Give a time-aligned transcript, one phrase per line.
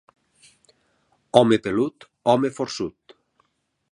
[1.41, 3.17] Home pelut, home forçut.